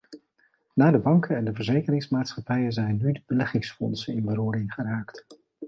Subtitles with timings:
[0.73, 5.25] Na de banken en de verzekeringsmaatschappijen zijn nu de beleggingsfondsen in beroering geraakt.